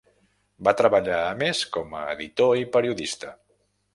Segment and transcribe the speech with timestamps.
[0.67, 3.35] Va treballar a més com a editor i periodista.